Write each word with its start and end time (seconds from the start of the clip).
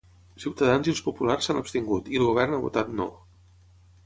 Ciutadans 0.43 0.87
i 0.89 0.93
els 0.93 1.01
populars 1.09 1.49
s'han 1.49 1.59
abstingut 1.61 2.11
i 2.15 2.21
el 2.23 2.27
govern 2.31 2.59
ha 2.59 2.63
votat 2.65 2.91
'no'. 2.97 3.11